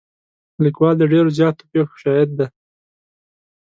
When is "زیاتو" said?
1.37-1.63